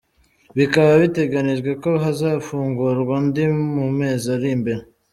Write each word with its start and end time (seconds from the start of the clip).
Bikaba 0.57 0.91
biteganijwe 1.01 1.71
ko 1.83 1.89
hazafungurwa 2.03 3.13
andi 3.21 3.43
mu 3.75 3.87
mezi 3.99 4.25
ari 4.35 4.47
imbere. 4.57 4.81